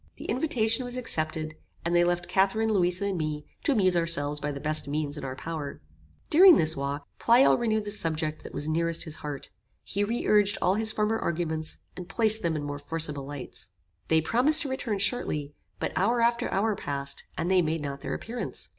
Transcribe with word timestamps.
The 0.15 0.25
invitation 0.25 0.83
was 0.83 0.97
accepted, 0.97 1.53
and 1.85 1.95
they 1.95 2.03
left 2.03 2.27
Catharine, 2.27 2.73
Louisa 2.73 3.05
and 3.05 3.19
me, 3.19 3.45
to 3.63 3.73
amuse 3.73 3.95
ourselves 3.95 4.39
by 4.39 4.51
the 4.51 4.59
best 4.59 4.87
means 4.87 5.15
in 5.15 5.23
our 5.23 5.35
power. 5.35 5.79
During 6.31 6.57
this 6.57 6.75
walk, 6.75 7.07
Pleyel 7.19 7.55
renewed 7.55 7.85
the 7.85 7.91
subject 7.91 8.41
that 8.41 8.51
was 8.51 8.67
nearest 8.67 9.03
his 9.03 9.17
heart. 9.17 9.51
He 9.83 10.03
re 10.03 10.25
urged 10.25 10.57
all 10.59 10.73
his 10.73 10.91
former 10.91 11.19
arguments, 11.19 11.77
and 11.95 12.09
placed 12.09 12.41
them 12.41 12.55
in 12.55 12.63
more 12.63 12.79
forcible 12.79 13.27
lights. 13.27 13.69
They 14.07 14.21
promised 14.21 14.63
to 14.63 14.69
return 14.69 14.97
shortly; 14.97 15.53
but 15.79 15.93
hour 15.95 16.19
after 16.19 16.49
hour 16.49 16.75
passed, 16.75 17.27
and 17.37 17.51
they 17.51 17.61
made 17.61 17.81
not 17.81 18.01
their 18.01 18.15
appearance. 18.15 18.69